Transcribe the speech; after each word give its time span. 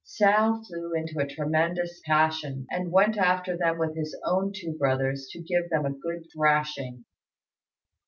Hsiao 0.03 0.63
flew 0.65 0.93
into 0.95 1.19
a 1.19 1.27
tremendous 1.27 2.01
passion, 2.03 2.65
and 2.71 2.91
went 2.91 3.19
after 3.19 3.55
them 3.55 3.77
with 3.77 3.95
his 3.95 4.17
own 4.25 4.51
two 4.51 4.75
brothers 4.75 5.27
to 5.29 5.39
give 5.39 5.69
them 5.69 5.85
a 5.85 5.91
good 5.93 6.25
thrashing. 6.35 7.05